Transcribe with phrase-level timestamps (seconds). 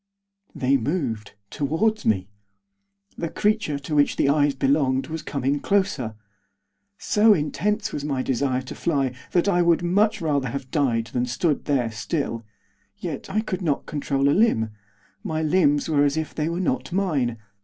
[0.55, 2.27] They moved, towards me.
[3.19, 6.15] The creature to which the eyes belonged was coming closer.
[6.97, 11.27] So intense was my desire to fly that I would much rather have died than
[11.27, 12.43] stood there still;
[12.97, 14.71] yet I could not control a limb;
[15.23, 17.37] my limbs were as if they were not mine.